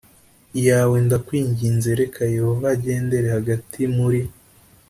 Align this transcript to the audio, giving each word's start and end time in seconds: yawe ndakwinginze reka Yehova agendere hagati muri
yawe 0.67 0.95
ndakwinginze 1.05 1.89
reka 2.01 2.21
Yehova 2.35 2.67
agendere 2.75 3.27
hagati 3.37 3.79
muri 3.95 4.21